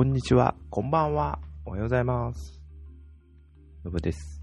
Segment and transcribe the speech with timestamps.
[0.00, 2.58] こんにちは、こんばんは、おはようございます。
[3.84, 4.40] のぶです。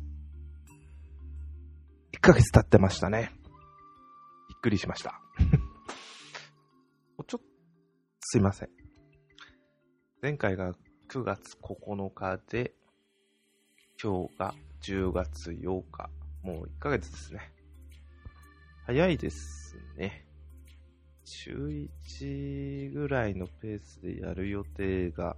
[2.14, 3.32] 1ヶ月経ってましたね。
[4.50, 5.20] びっくりしました。
[5.42, 7.42] ちょっと、
[8.20, 8.70] すいません。
[10.22, 10.76] 前回が
[11.10, 12.76] 9月9日で、
[14.00, 16.12] 今日が10月8日。
[16.44, 17.52] もう1ヶ月ですね。
[18.86, 20.28] 早いですね。
[21.30, 25.36] 週1ぐらいのペースでやる予定が、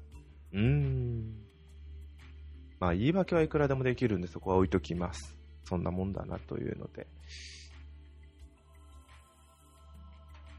[0.53, 1.35] うーん。
[2.79, 5.37] まあ言い訳はいくらでもできるんでそこは置いときます。
[5.65, 7.07] そんなもんだなというので。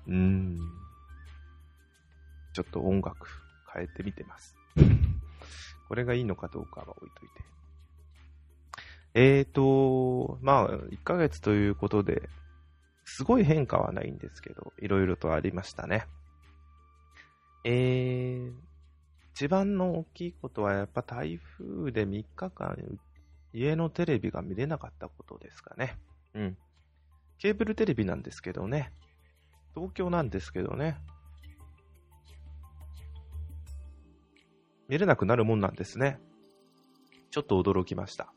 [0.07, 0.59] うーん。
[2.53, 3.29] ちょっと音楽
[3.73, 4.57] 変えてみてます。
[5.89, 7.45] これがいいのかどうかは置いといて。
[9.15, 12.29] えーと、まあ、1ヶ月ということで、
[13.05, 16.07] すごい変化はないんですけど、いろいろとありましたね。
[17.65, 18.53] えー、
[19.35, 22.77] 一番の大きいことはやっぱ台風で3日間
[23.53, 25.99] 家のテレビが見れなかったことですかね。
[26.35, 26.57] うん。
[27.39, 28.93] ケーブルテレビなんですけどね。
[29.75, 30.99] 東京なんですけどね。
[34.89, 36.21] 見れなくなるもんなんですね。
[37.31, 38.33] ちょっと驚きました。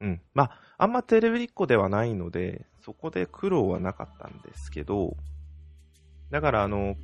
[0.00, 0.22] うん。
[0.34, 5.16] まあ、あんまテレビっ子ではないので、そこで苦労はなかったんですけど、
[6.30, 6.96] だからあの、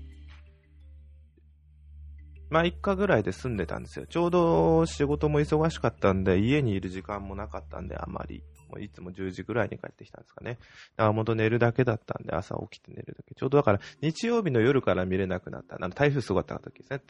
[2.52, 4.06] まあ、1日ぐらいで住んでたんですよ。
[4.06, 8.44] ちょうど仕事も忙しかったんで、家にいる時間もなかったんで、あんまり。
[8.68, 10.58] もういつも10時ぐらいに帰ってきたんですかね。
[10.96, 13.34] だから本当寝るだけだったんで、朝起きて寝るだけ。
[13.34, 15.76] ちょうどだから、日曜日の夜から見れなくなった。
[15.76, 17.02] あの台風すごかった時ですね。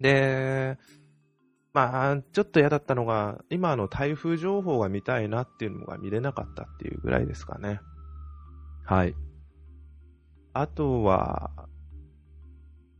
[0.00, 0.76] で、
[1.72, 7.80] まあ、ちょっと嫌だったのが、今の台風情報が見たいなっていうのが見れなかったっていうぐらいですかね。
[8.84, 9.14] はい。
[10.52, 11.50] あとは、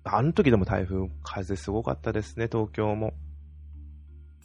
[0.05, 3.13] あの時でも台風、風すごかったですね、東京も。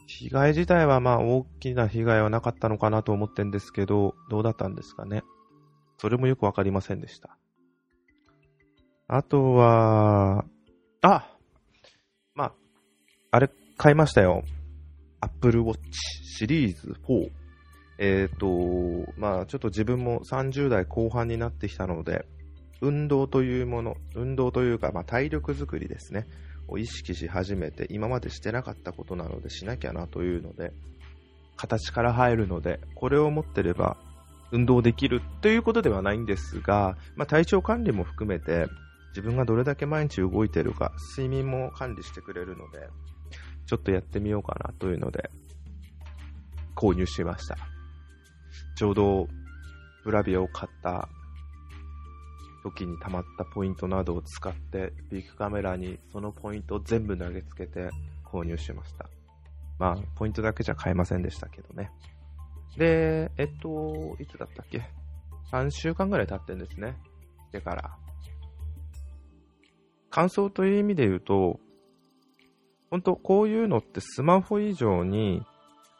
[0.07, 5.23] 被害自体はまあ大きな被害はなかったのかなと思ってんですけど、どうだったんですかね。
[5.97, 7.37] それもよくわかりませんでした。
[9.07, 10.45] あとは、
[11.01, 11.35] あ
[12.35, 12.53] まあ、
[13.31, 14.43] あれ買いましたよ。
[15.21, 17.29] Apple Watch シリーズ4。
[17.99, 18.47] えっ、と、
[19.17, 22.25] まあちょっと自分も30代後半になってきたので、
[22.81, 26.27] 運動というもの、運動というか、まあ、体力づくりですね、
[26.67, 30.73] を意識し始めて、今までしてなかったことなのでしなきゃなというので、
[31.55, 33.97] 形から入るので、これを持ってれば
[34.51, 38.67] 運動できるということではないんですが、まあ、体調管理も含めて、
[39.09, 42.87] 自分がどれだけ毎日動いてるか、睡眠も管理してくれるので、
[43.65, 45.29] ちょっとやってみようかなというので、
[46.75, 47.57] 購入しました。
[48.75, 49.27] ちょうど、
[50.03, 51.09] ブラビアを買った
[52.71, 57.89] 時に溜まったポイントなどを使って、ビッグカメラにそのポイントを全部投げつけて
[58.25, 59.09] 購入しました。
[59.79, 61.91] まあ、ポイントだけじゃ買えませんでしたけどね。
[62.77, 64.83] で、えっと、いつだったっけ
[65.51, 66.97] ?3 週間ぐらい経ってんですね。
[67.47, 67.97] してから。
[70.09, 71.59] 感想という意味で言うと、
[72.89, 75.43] 本当こういうのってスマホ以上に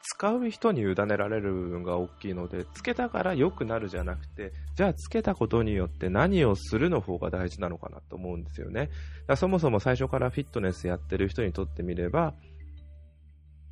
[0.09, 8.89] 使う人に委ねられる部分が大きいので、つけたから良くなるじゃなくて、じゃあつけたことによって何をするの方が大事なのかなと思うんですよね。
[9.35, 12.35] そもそも最初からフィットネスやってる人にとってみれば、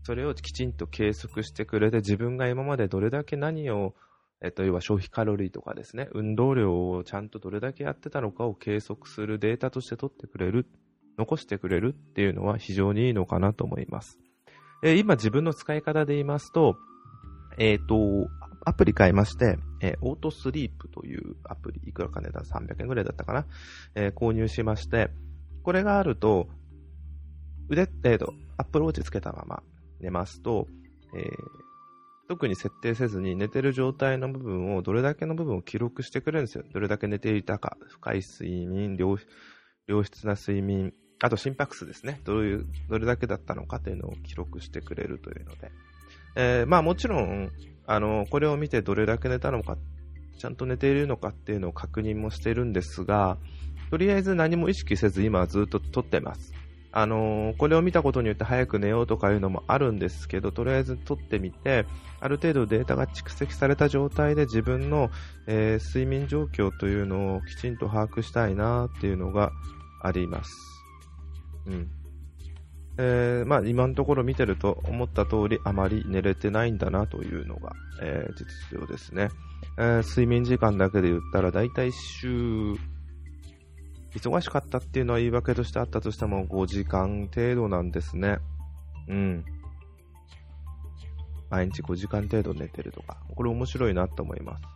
[0.03, 3.95] それをきちんと計測してくれて、自分が今までどれだけ何を、
[4.41, 10.67] えっと、要は消費カロリーとかですね、運動量をちゃんとどれだけやってたのかを計測するデータとして取ってくれる、
[11.17, 14.19] 残してくれるっていうのは非常にいいのかなと思います。
[14.83, 16.77] えー今自分の使い方で言いますと、
[17.57, 18.29] えっ、と、
[18.65, 23.45] アプリ買いまして、えーオートスリープというアプリ、いくらか値段300円ぐらいだったかな、
[23.95, 25.09] えー購入しまして、
[25.63, 26.47] これがあると、
[27.69, 29.63] 腕、えーと、アップルウォッチつけたまま
[29.99, 30.67] 寝ますと、
[31.15, 31.65] えー
[32.27, 36.63] 特に設定せずに寝てる状態の部分を、どれだけの部分を記録してくれるんですよ。
[36.73, 42.19] どれだけ寝ていたか、深い睡眠、良質な睡眠、あと心拍数ですね。
[42.25, 45.71] どういう、どれだけだったのかというのを記録してくれるというので。
[46.35, 47.51] えーまあもちろん、
[47.87, 49.77] あの、これを見てどれだけ寝たのか、
[50.37, 53.37] ちゃんと寝ているのかっていうのを確認もしているんですが、
[53.89, 56.53] とりあえず何も意識せず今はずっと撮ってます。
[56.91, 61.85] あのーこれを見たことによって早く寝ようとかいうのもあるんですけど、とりあえず撮ってみて、
[62.19, 65.09] ある程度データが蓄積された状態で自分の、
[65.47, 69.51] えー睡眠状況というのをきちんと把握したいなっていうのが
[70.01, 70.74] あります。
[71.67, 71.89] うん。
[72.97, 79.29] えーまあ今のところ見てると思った通りあまり寝れてないんだなというのが、えー実情ですね、
[79.77, 82.75] えー睡眠時間だけで言ったらだいたい週
[84.15, 88.37] 忙しかったっていうのは言い訳としてあったとしても5時間程度なんですね。
[89.09, 89.45] うん。
[91.49, 94.74] 毎日5時間程度寝てるとか、これ面白いなと思います。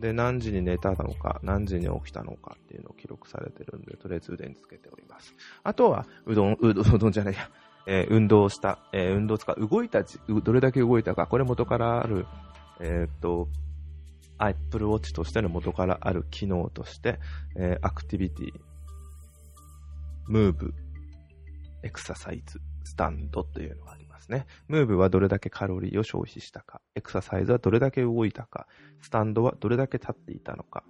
[0.00, 5.34] で、何時に寝たのか、何時に起きたのかっていうのを記録されてるんで、とりあえず腕につけております。
[5.62, 7.50] あとは、うどん、うどん、うどんじゃないや、
[7.86, 12.26] えー、運動した、えー、運動使う、動いたどれだけ動いたか、これ元からある、
[12.80, 13.48] えー、っと、
[14.38, 17.20] Apple Watch としての元からある機能として、
[17.56, 18.52] えー、アクティビティ、
[20.26, 20.74] ムーブ、
[21.82, 24.03] エクササイズ、スタンドというのがあります。
[24.30, 24.46] ね。
[24.68, 28.66] ムーブはどれだけカロリーを消費したか、エクササイズはどれだけ動いたか、
[29.00, 30.84] スタンドはどれだけ立っていたのか、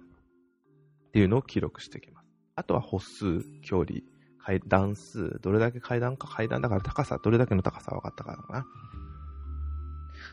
[1.07, 2.27] っていうのを記録していきます。
[2.55, 4.01] あとは歩数、距離、
[4.39, 8.65] 階段数、どれだけ階段か階段だから高さ、どれだけの高さ分かったかな。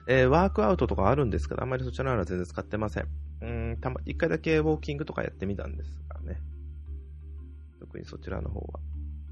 [0.07, 3.09] えー、ワークアウトとかあるんですけど、あんまりそちらのは全然使ってません。
[3.41, 6.41] うん、たま、一回だけウォーキングとかやってみたんですがね。
[7.81, 8.81] 特にそちらの方は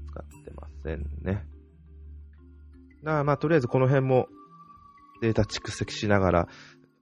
[0.07, 1.45] 使ってませんね。
[3.03, 4.27] だからまあ、とりあえずこの辺も
[5.21, 6.47] データ蓄積しながら、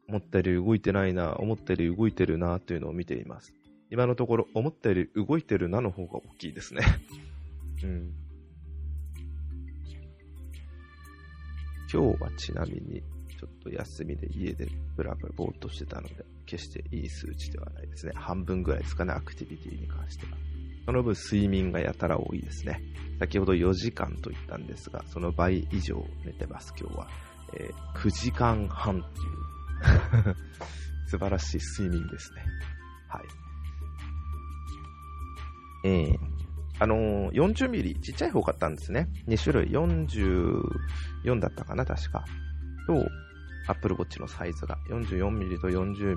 [0.07, 3.53] 思ったより動いてないな、思ったより動いてるな、というのを見ています。
[3.91, 6.81] 今のところ、思ったより動いてるなの方が大きいですね。
[7.83, 8.13] うん。
[11.91, 13.01] 今日はちなみに、
[13.39, 18.13] ちょっと休みで家でブラブラぼーっとしてたので、決していい数値ではないですね。
[18.15, 20.37] 半分ぐらいですかね、アクティビティに関しては。
[20.85, 22.81] その分睡眠がやたら多いですね。
[23.19, 27.07] 先ほど4時間と言ったんですが、その倍以上寝てます、今日は。
[27.53, 30.35] えー、9時間半っていう
[31.07, 32.43] 素晴らしい睡眠ですね。
[33.07, 33.23] はい。
[35.85, 36.17] えー、
[36.79, 39.09] あのー、40ミリ、ちっちゃい方買ったんですね。
[39.27, 42.23] 2種類、44だったかな、確か。
[42.87, 43.07] と、
[43.67, 46.15] Apple Watch のサイズが 44mm と 40mm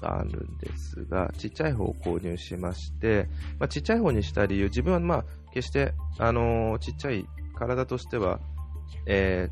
[0.00, 3.28] があるんですが、ちっちゃい方を購入しまして、
[3.58, 8.40] まあ、ちっちゃい方にした理由、自分はまあ、決して、あのー、ちっちゃい体としては、
[9.06, 9.48] え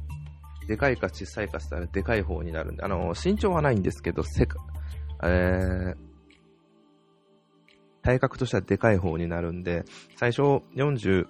[0.64, 4.58] ー、でかいか小さいかしたらでかい方になるんで、あのー、身長はないんですけど、せか、
[5.23, 5.94] え、
[8.02, 9.85] 体格としてはでかい方になるんで、
[10.17, 11.26] 最初40、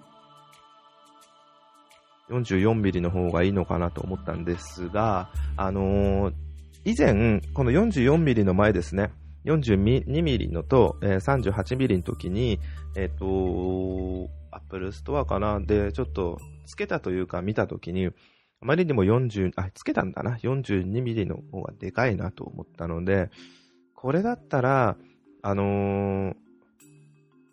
[2.29, 6.33] 44ミリの方がいいのかなと思ったんですが、あのー、
[6.85, 9.11] 以前、この44ミリの前ですね、
[9.45, 12.59] 42ミリのと、えー、38ミリの時に、
[12.95, 18.11] えっ、ー、と、アップルストアかなで、ちょっと、つけたというか見た時に、あ
[18.61, 20.35] まりにも40、あ、つけたんだな。
[20.37, 23.31] 42ミリの方がでかいなと思ったので、
[23.95, 24.95] これだったら、
[25.41, 26.35] あのー、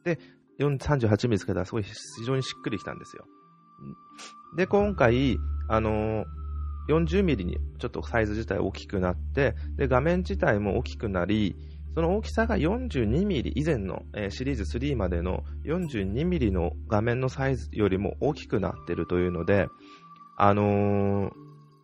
[0.04, 0.18] で、
[0.58, 1.94] 38ミリつけたらすごい非
[2.26, 3.24] 常にしっくりきたんですよ。
[4.58, 5.38] で、今回、
[5.68, 6.41] あのー
[7.00, 11.56] 40ミリにちょっとサイズ自体大きくなって、で、画面自体も大きくなり、
[11.94, 19.66] その大きさが42ミリ、以前の、えー、シリーズ3までの42ミリの画面のサイズよりも大きくなってるというので、
[20.38, 21.30] あの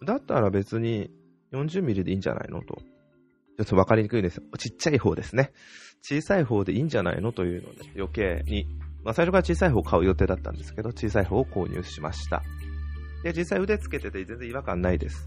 [0.02, 1.10] ー、だったら別に
[1.52, 2.78] 40ミリでいいんじゃないのと。
[3.58, 4.40] ちょっとわかりにくいです。
[4.56, 5.50] ちっちゃい方ですね。
[6.00, 8.66] 小さい方でいいんじゃないのというので、余計に
[9.04, 12.42] まあ、最初から小さい方を買う予定だったんですけど、小さい方を購入しました。
[13.22, 15.26] で、実際腕つけてて全然違和感ないです。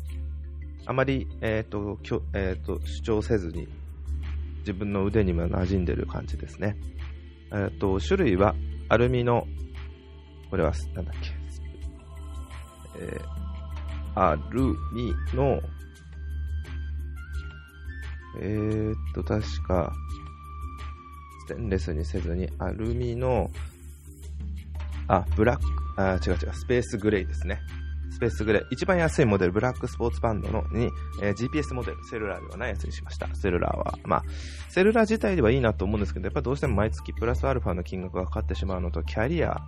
[0.86, 3.68] あまり、えっ、ー、と、きょえっ、ー、と、主張せずに、
[4.60, 6.76] 自分の腕にも馴染んでる感じですね。
[7.52, 8.56] えっ、ー、と、種類は、
[8.90, 9.48] アルミの、
[10.50, 11.30] これは、なんだっけ、
[13.00, 14.62] えー、アル
[14.94, 15.62] ミの、
[18.40, 19.94] えー、っと、確か、
[21.48, 23.52] ステンレスにせずに、アルミの、
[25.08, 27.62] あ、ブラック、あ、違う違う、スペースグレーですね。
[28.12, 28.66] スペースグレー。
[28.72, 30.90] 一番安いモデル、ブラックスポーツバンドのに、
[31.22, 33.34] えー、GPS モデル、セルラーではないやつにしました。
[33.34, 33.98] セルラーは。
[34.04, 34.24] まあ、
[34.70, 39.62] セルラー自体ではいいなと思うんですけど、やっぱどうしても毎月プラスアルファの金額がかかってしまうのと、キャリア、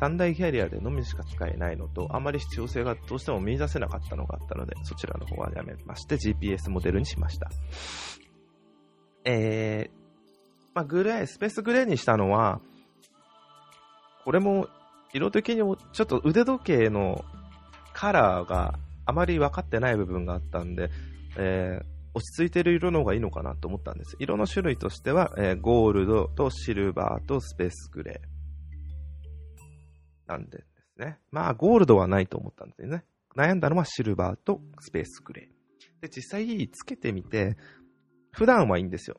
[0.00, 7.48] 三大キャリアでのみしか使えないのと、あまり必要性がどうしても見出せなかったのがあったので、そちらの方はやめまして、GPS モデルにしました。
[9.24, 9.90] えー、
[10.74, 12.60] まあ、グレー、スペースグレーにしたのは、
[14.24, 14.68] これも
[15.12, 17.24] 色的にちょっと腕時計の
[17.94, 20.90] カラーがあまり分かってない部分があったんで、
[21.38, 21.84] えー、
[22.14, 24.16] 落ち着いてる色の方がいいのかなと思ったんです。
[24.18, 28.34] 色の種類としては、えー、ゴールドとシルバーとスペースグレー。
[30.26, 30.64] なんでで
[30.96, 31.18] すね。
[31.30, 33.04] まあ、ゴールドはないと思ったんですよね。
[33.36, 36.02] 悩んだのはシルバーとスペースグレー。
[36.02, 37.56] で、実際つけてみて、
[38.32, 39.16] 普段はいいんですよ。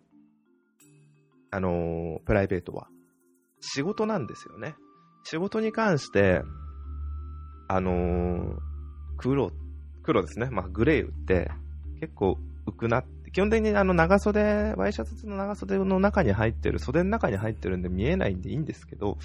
[1.52, 2.88] あのー、プライベートは。
[3.60, 4.76] 仕事なんですよね。
[5.24, 6.42] 仕事に関して、
[7.68, 8.58] あのー、
[9.18, 9.52] 黒、
[10.04, 10.50] 黒ですね。
[10.52, 11.52] まあ、グレーって
[12.00, 19.18] 結構浮くなって基本的にあの長袖、ワイシャツの長袖の中に入ってる、袖の中に入ってるんで見えないんでいいんですけど、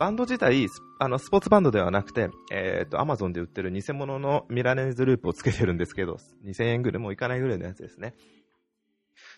[0.00, 0.66] バンド自体、
[0.98, 8.14] あの、スポーツバンドではなくて、えっ、ー、と、アマゾンで売ってる偽物のミラネーズループをつけてるんですけど、2000円ぐらい、もういかないぐらいのやつですね。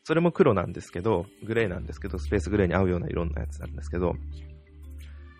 [0.04, 4.14] それも黒なんですけど、グレーなんですけど、スペースグレーに合うような色んなやつなんですけど、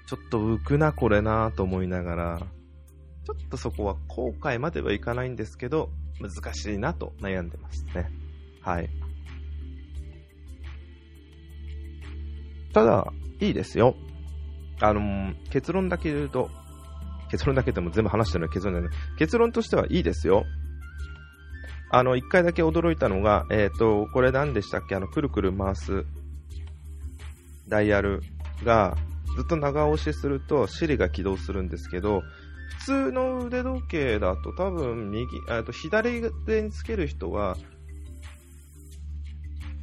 [0.06, 8.10] ちょっと浮くな、これなと思いながら、ちょっとそこは後悔まではいかないんですけど、難しいなと悩んでますね。
[8.62, 8.88] はい。
[12.72, 13.96] ただ、いいですよ。
[14.80, 16.50] あの、結論だけ言うと、
[17.30, 18.88] 結論だけでも全部話してるのは結論だね。
[19.18, 20.44] 結論としてはいいですよ。
[21.90, 24.94] あの、一回だけ驚いたのが、えっ、ー、と、これ何でしたっけ？
[24.94, 26.04] あの、くるくる回す
[27.68, 28.22] ダイヤル
[28.64, 28.96] が、
[29.36, 32.22] ずっと長押しすると、シリが起動するんですけど、
[32.78, 37.56] 普通の腕時計だと多分右、えと左手につける人は、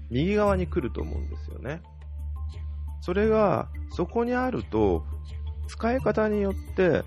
[0.09, 1.81] 右側に来ると思うんですよね。
[3.01, 5.05] それが、そこにあると、
[5.67, 7.03] 使い方によって、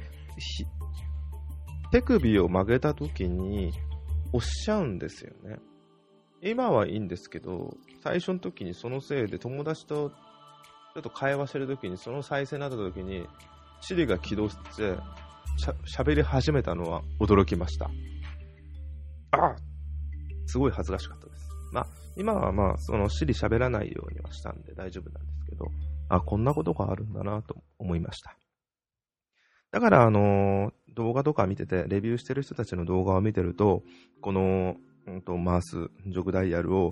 [1.91, 3.73] 手首を曲げた時に
[4.33, 5.59] 押しちゃうんですよね。
[6.43, 10.13] 今はいいんですけど、最初の時にそのせいで友達と
[10.97, 13.29] ちょっと会話してる時にその再生になった時に、
[13.83, 14.97] シリが起動して
[15.85, 17.91] しゃべり始めたのは驚きました。
[19.33, 19.55] あ
[20.47, 21.49] すごい恥ずかしかったです。
[21.71, 21.87] まあ、
[22.17, 25.67] 今はまあ、そのシリ喋らないようにはしたんで大丈夫なんですけど、
[26.09, 28.35] あ、こんなことがあるんだなと思いました。
[29.73, 33.83] だから、あのー、動画とか見てて、レビューしてる人たちの動画を見てると、
[34.23, 34.77] この、
[35.07, 36.91] うんと、回すジョグダイヤルを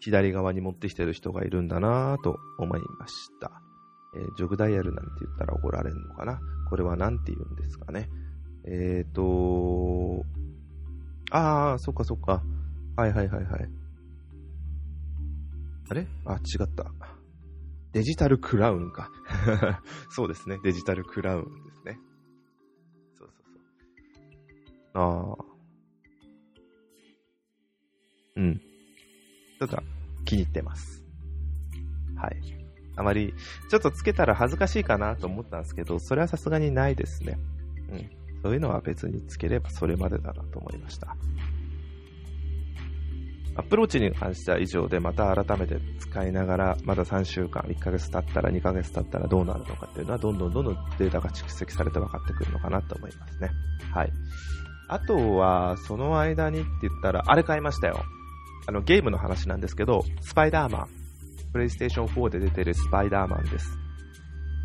[0.00, 3.50] 左側に持ってきてる人がいるんだなぁと思いました。
[4.14, 6.40] えー、ジョグダイヤルなんて言ったら怒られるのかな？
[6.68, 8.08] これは何て言うんですかね？
[8.64, 10.24] えっ、ー、と
[11.30, 12.42] ああ、そっかそっか。
[12.96, 13.68] はいはいはいはい。
[15.90, 16.06] あれ？
[16.24, 16.92] あ、違った。
[17.92, 19.10] デジタルクラウンか。
[20.10, 20.58] そうですね。
[20.62, 21.98] デジタルクラウンですね。
[23.14, 23.46] そうそう
[24.94, 25.02] そう。
[25.02, 25.44] ああ。
[28.36, 28.60] うん。
[29.58, 29.82] ただ、
[30.24, 31.04] 気に入ってます。
[32.16, 32.36] はい。
[32.96, 33.34] あまり、
[33.70, 37.38] ちょっとつけたら恥ずかしいかなと思ったんですけど、それはさすがにないですね。
[37.90, 38.10] うん。
[38.42, 41.16] そういうのは別につければそれまでだなと思いました。
[43.58, 53.50] アプローチに関しては以上で、また改めて使いながら、まだ3週間、1ヶ月経ったら2ヶ月経ったらどうなるのかっていうのは、どんどんどんどんデータが蓄積されて分かってくるのかなと思いますね。
[53.92, 54.12] はい。
[54.88, 58.04] あとは、その間にって言ったら、あれ買いましたよ。
[58.66, 60.88] あの、ゲームの話なんですけど、スパイダーマン。
[61.52, 63.78] プレイステーション4で出てるスパイダーマンです。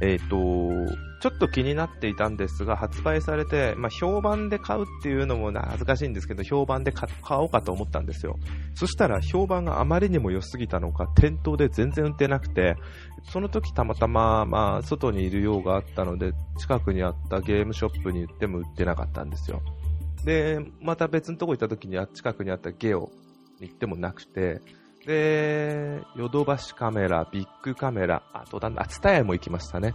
[0.01, 7.07] えっ、ー、と、ちょっと気になっていたんですが、発売されて、まあ、評判で買うっていうのも恥ずかしいんですけど、評判で買
[7.37, 8.39] おうかと思ったんですよ。
[8.73, 12.75] そしたら評判があまりにも良すぎたのか、店頭で全然売ってなくて、
[13.31, 19.61] その時たまたま、まあ、外にいる用があったので、近くにあったゲームショップに行っても売ってなかったんですよ。
[20.25, 23.11] で、また別のとこ行った時には近くにあったゲオ
[23.67, 24.61] 行ってもなくて、
[25.05, 29.93] で、ヨドバシカメラ、ビッグカメラ、あとだんだん、ツタヤも行きましたね。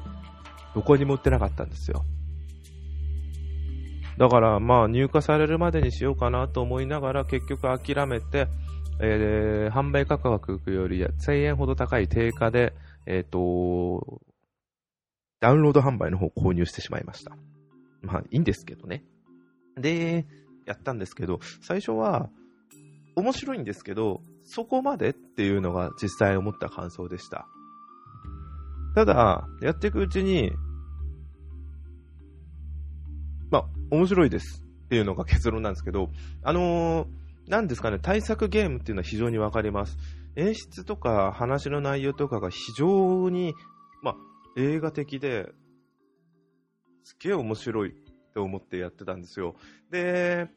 [0.74, 2.04] どこにも売ってなかったんですよ。
[4.18, 8.48] だからまあ入荷されるまでにしようかなと思いながら結局諦めて、
[9.00, 12.74] えー、販売価格より1000円ほど高い定価で、
[13.06, 14.22] えっ、ー、と、
[15.40, 17.36] ダウンロード販売の方を購入してしまいました。
[18.00, 19.04] まあいいんですけどね。
[19.76, 20.26] で、
[20.64, 22.30] やったんですけど、最初は
[23.16, 27.48] 面白いんですけど、そこまでっていうのが実際思った感想でした。
[28.94, 30.52] ただ、やっていくうちに、
[33.50, 36.10] まあ、面白いですっていうのが結論なんですけど、
[36.42, 39.96] あのー、ですかね、対策ゲームっていうのは非常にわかります。
[40.36, 43.54] 演出とか話の内容とかが非常に、
[44.02, 44.14] まあ、
[44.58, 45.48] 映画的で、
[47.02, 47.94] すげえ面白いっ
[48.34, 49.54] て思ってやってたんですよ。
[49.90, 50.48] で、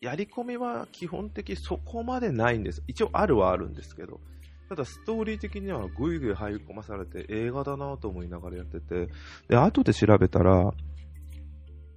[0.00, 2.82] やり込みは基本的そこまでないんです。
[2.86, 4.20] 一応あるはあるんですけど。
[4.68, 9.08] ただストーリー的にはぐいぐい入り込まされて映画だなと思いながらやってて、
[9.48, 10.72] で、後で調べたら、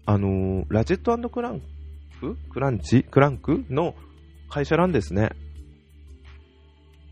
[0.05, 1.62] あのー、ラジェットクラン
[2.20, 2.38] ク？
[2.50, 3.03] クランチ？
[3.03, 3.93] クランクの
[4.50, 5.29] 会社なんですね。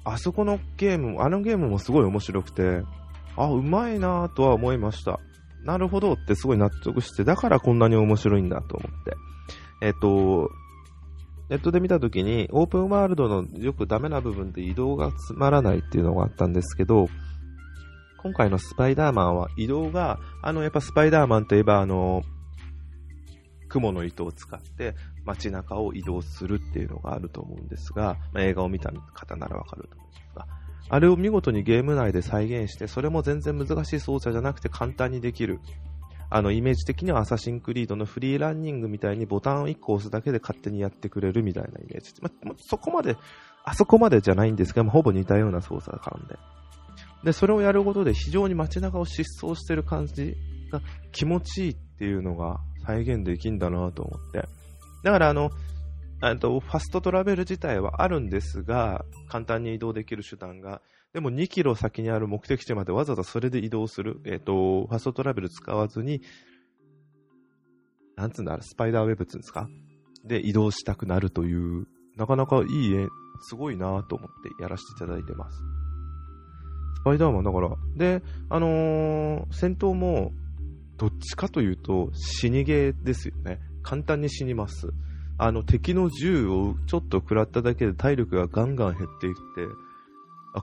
[0.06, 2.82] あそこのゲーム、あのゲームもすごい面白くて、
[3.36, 5.20] あ、うまいなとは思いました。
[5.64, 9.14] なるほどってすごい納得して、だからこんなに面白いんだと思って。
[9.82, 10.50] えっと、
[11.50, 17.08] ネットで見たときに、オープンワールドのよくダメな部分で移動がつまらないっていうのがあったんですけど、
[18.22, 22.22] 今回のスパイダーマンは移動が、あの、やっぱスパイダーマンといえば、あの、
[23.70, 30.48] 雲の糸を使って街中を移動するっていうのがあると思うんですが、まあ、映画を見た方ならわかると思うんですが、
[30.90, 35.60] あれを見事にゲーム内で再現して、それも全然難しい操作じゃなくて簡単にできる。
[36.30, 42.14] あの、イメージ的にはアサシンクリードのフリーランニングみたいにボタンを1個押すだけで勝手にやってくれるみたいなイメージ。
[42.22, 43.18] まあ、そこまで、
[43.64, 46.38] あそこまでじゃないんですが、ほぼ似たような操作感で。
[47.24, 50.36] で、それをやることで非常に街中を疾走してる感じ
[50.72, 50.82] が
[51.12, 54.48] 気持ちいいっていうのが再現できんだなと思って。
[55.04, 55.50] だからあの、
[56.40, 60.82] とファストトラベル自体はあるんですが、簡単に移動できる手段が、
[61.14, 66.22] でも2キロ先にある目的地までわざわざそれで移動する、えっ、ー、と、ファストトラベル使わずに、
[68.16, 69.68] なんつうんだ、スパイダーウェブってうんですか？
[70.24, 73.08] で移動したくなるという、なかなかいい絵、
[73.42, 75.58] すごいなと思ってやらせていただいてます。
[77.02, 80.34] スパイダーマンだから、で、あのー、戦闘も、
[80.98, 83.60] どっちかというと、死にゲーですよね。
[83.82, 84.90] 簡単に死にます。
[85.38, 89.40] あの、敵の銃をちょっと食らっただけで体力がガンガン減っていって、
[90.54, 90.62] あ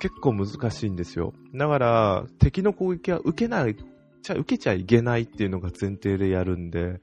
[0.00, 1.34] 結構難しいんですよ。
[1.54, 3.76] だから、敵の攻撃は受けない、
[4.22, 7.00] ちゃ受けちゃいけないっていうのが前提でやるんで、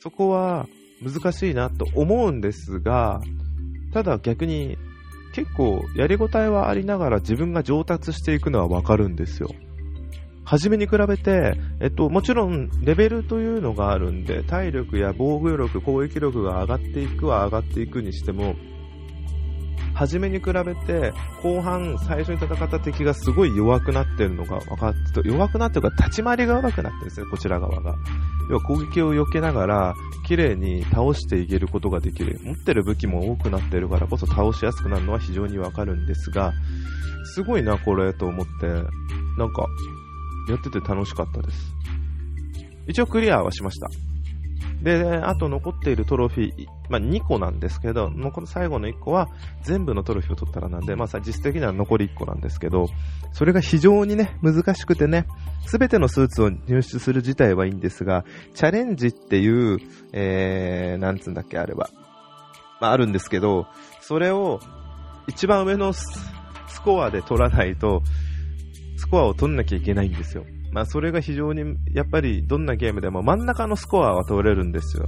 [0.00, 0.66] そこは
[1.02, 3.20] 難しいなと思うんですが、
[3.92, 4.76] ただ逆に
[5.32, 9.50] 結構やりごたえはありながら自分が上達していくのはわかるんですよ。
[10.44, 18.54] 初めに比べて、えっと、もちろんレベルというのがあるんで、体力や防御力、攻撃力が上がっていくは上がっていくにしても、
[19.96, 27.94] 初めに比べて、後半、最初に戦った敵がすごい弱くなってるのが分かって、弱くなってるか立ち回りが悪くなってるんですね、こちら側が。
[28.50, 29.94] 要は攻撃を避けながら、
[30.26, 32.38] 綺麗に倒していけることができる。
[32.44, 36.52] 持ってる武器も多くなってるからこそ倒しやすくなるのは非常にわかるんですが、
[37.24, 39.66] すごいな、これ、と思って、なんか、
[40.50, 41.72] やってて楽しかったです。
[42.86, 43.88] 一応クリアはしました。
[44.86, 49.28] で、あと残っているトロフィー、まあ、2個なんですけど、残る最後の1個は
[49.62, 52.86] 全部のトロフィーを取ったらなんで、まあ、実質的には残り1個なんですけど、
[53.32, 55.26] それが非常にね、難しくてね、
[55.66, 59.78] すべてのスーツを入手する自体はいいんですが、チャレンジっていう、
[60.12, 61.90] えー、なんつうんだっけ、あれは。
[62.80, 63.66] まあ、あるんですけど、
[64.02, 64.60] それを
[65.26, 66.06] 一番上のス
[66.84, 68.02] コアで取らないと、
[68.98, 70.44] スコアを取んなきゃいけないんですよ。
[70.76, 75.06] まあ、それが非常に、やっぱりどんなゲームでも真ん中のスコアは取れるんですよ。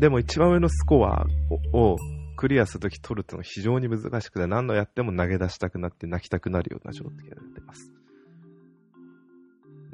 [0.00, 1.24] でも一番上のスコア
[1.72, 1.96] を
[2.36, 7.92] クリアするとき取るってのは非常に難しくて、何度やっても投げ出したくなって泣きたくなるような状態になってます。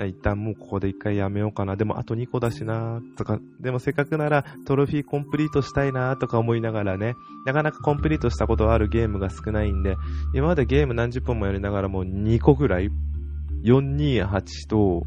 [0.07, 1.77] 一旦もうここで一回やめようかな。
[1.77, 7.13] でもあと2個だしなとか、でもせっかくならトロフィーコンプリートしたいなとか思いながらね、
[7.45, 9.97] なかなかコンプリートしたことあるゲームが少ないんで、
[10.33, 12.89] 今までゲーム何十本もやりながらもう2個ぐらい
[13.63, 15.03] 428と、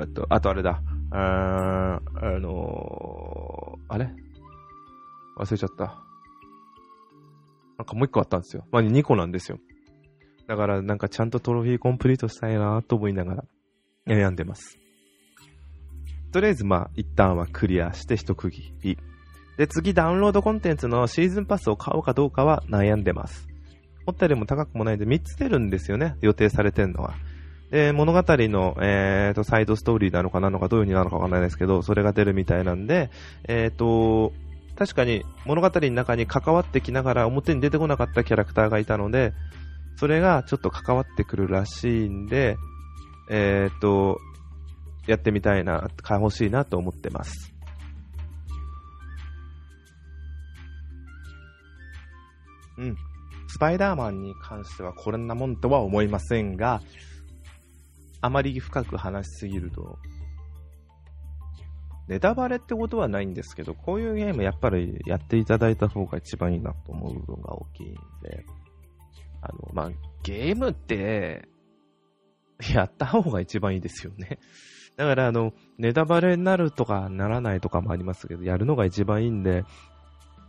[0.00, 0.82] えっと、あとあれだ。
[1.10, 4.10] ああのー、あれ？
[5.38, 5.84] 忘れちゃった。
[7.78, 8.66] なんかもう一個あったんですよ。
[8.72, 9.58] まあ、2個なんですよ。
[10.48, 13.44] だからなんかちゃんとトロフィーコンプリートしたいなと思いながら
[14.06, 14.78] 悩んでます。
[16.32, 18.98] とりあえずまあ一旦はクリアして一区切り。
[19.56, 23.47] で、次ダウンロードコンテンツのシーズンパスを買おうかどうかは悩んでます。
[24.08, 27.14] 思ったよりも高くもないんで、3つ出るんですよね、予定されてるのは。
[27.70, 33.10] で、物語の、えーと、サイドストーリーなのかなのか、どういう風になるのかわかんないですけど、それが出るみたいなんで、
[33.46, 34.32] えーと、
[34.76, 39.34] 確かに物語の中に関わってきながら表に出てこなかったキャラクターがいたので、
[39.96, 42.56] それがちょっと関わってくるらしいんで、
[43.28, 44.18] えーと、
[45.06, 47.52] やってみたいな、買い欲しいなと思ってます。
[52.78, 53.07] うん。
[53.48, 56.80] スパイダーマンに関してはこんなもんとは思いませんが、
[58.20, 59.98] あまり深く話しすぎると、
[62.08, 68.44] ネタバレってことはないんですけど、こういうゲームやっぱりやっていただいた方が一番いいなと思う部分が大きいんで、
[69.42, 69.90] あの、まあ、
[70.22, 71.48] ゲームって、
[72.72, 74.38] やった方が一番いいですよね。
[74.96, 79.64] だから、あの、ネタバレになるとかならないとかもありますけど、やるのが一番いいんで、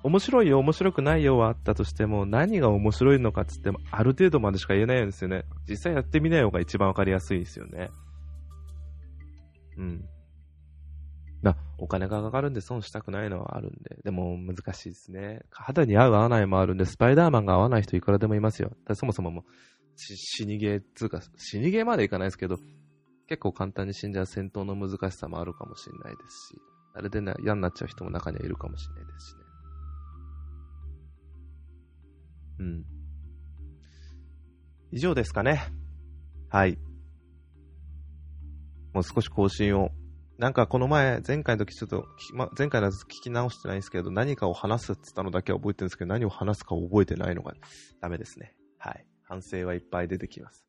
[0.02, 5.44] 面白いよ、面白くないよはあったとしても、何が面白いのかっつっても、ある程度までしか言えないんですよね。
[5.68, 7.90] 実際やってみない方が一番わかりやすいですよね。
[9.78, 10.06] うん。
[11.42, 15.42] な、お金がかかるんで損したくないのはあるんで、でも難しいですね。
[15.52, 18.72] 肌に合う合わないもあるんで、スパイダーマンが合わない人いくらでもいますよ。
[18.94, 19.44] そもそももう、
[19.96, 22.58] 死にゲーつうか、死にゲーまでいかないですけど、
[23.28, 26.62] 結構簡単に死んじゃう戦闘の難しさもあるかもしれないですし、
[26.96, 29.49] あれでね、嫌になっちゃう人も中にはいるかもしれないですしね。
[32.60, 32.86] うん。
[34.92, 35.64] 以上ですかね。
[36.50, 36.78] はい。
[38.94, 39.92] もう少し更新を
[40.40, 47.54] なんかこの前、前回の時ちょっと、ま、前回のやつ聞き直してないんですけど、何かを話すって言ったのだけは覚えてるんですけど、何を話すか覚えてないのが
[48.00, 48.56] ダメですね。
[48.78, 49.06] はい。
[49.24, 50.66] 反省はいっぱい出てきます。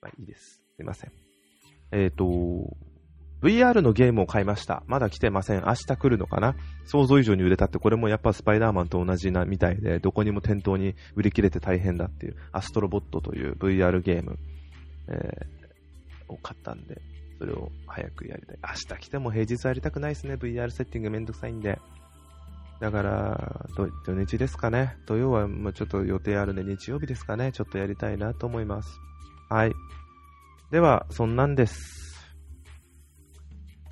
[0.00, 0.62] まあいいです。
[0.76, 1.12] すいません。
[1.92, 2.74] えっ、ー、と、
[3.42, 4.84] VR のゲームを買いました。
[4.86, 5.64] まだ来てません。
[5.66, 6.54] 明日来るのかな？
[6.84, 14.38] 想像以上に売れたって、これもやっぱスパイダーマンと同じなみたいで、どこにも店頭に売り切れて大変だっていう、アストロボットという VR ゲーム、
[15.08, 17.02] えー、を買ったんで、
[17.38, 18.58] それを早くやりたい。
[18.62, 20.34] 明日来ても平日やりたくないですね。
[20.34, 21.80] VR セッティングめんどくさいんで。
[22.80, 24.96] だから、土日ですかね。
[25.06, 27.50] 土曜はもうちょっと予定あるんで、日曜日ですかね。
[27.50, 29.00] ちょっとやりたいなと思います。
[29.48, 29.72] はい。
[30.70, 32.01] では、そんなんです。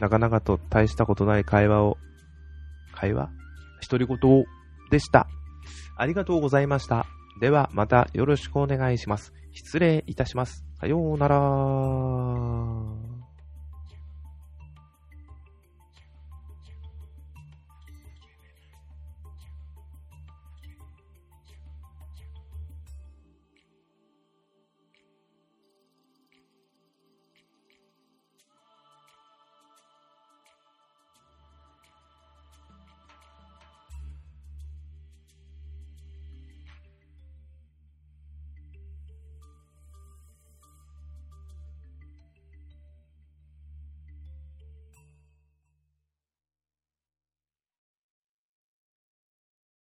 [0.00, 1.98] なかなかと大したことない会話を、
[2.92, 3.30] 会話？
[3.88, 4.44] 独り言
[4.90, 5.28] でした。
[5.96, 7.06] ありがとうございました。
[7.40, 9.32] では、またよろしくお願いします。
[9.52, 10.64] 失礼いたします。
[10.80, 12.79] さようなら。